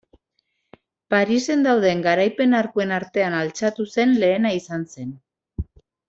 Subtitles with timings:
[1.13, 5.13] Parisen dauden garaipen arkuen artean altxatu zen lehena izan zen.